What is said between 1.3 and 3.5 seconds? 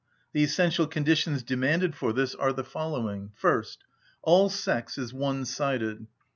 demanded for this are the following.